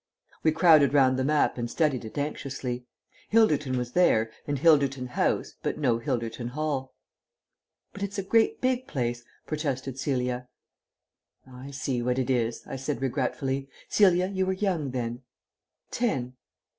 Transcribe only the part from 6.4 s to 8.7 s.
Hall. "But it's a great